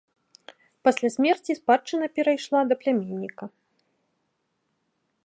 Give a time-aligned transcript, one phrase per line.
[0.87, 3.51] Пасля смерці спадчына перайшла да пляменніка.